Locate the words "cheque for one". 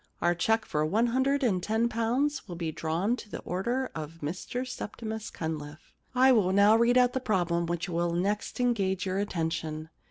0.33-1.05